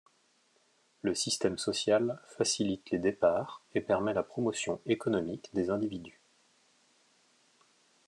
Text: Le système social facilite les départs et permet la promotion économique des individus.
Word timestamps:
Le 1.03 1.13
système 1.13 1.59
social 1.59 2.17
facilite 2.25 2.89
les 2.89 2.97
départs 2.97 3.61
et 3.75 3.81
permet 3.81 4.15
la 4.15 4.23
promotion 4.23 4.81
économique 4.87 5.51
des 5.53 5.69
individus. 5.69 6.19